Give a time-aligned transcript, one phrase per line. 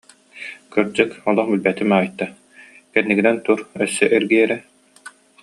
[0.71, 2.25] Кырдьык, олох билбэтим, Айта,
[2.93, 4.57] кэннигинэн тур, өссө эргий эрэ